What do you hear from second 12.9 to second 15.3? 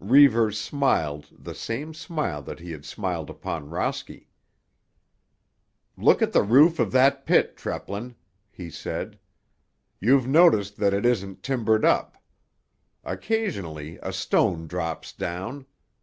Occasionally a stone drops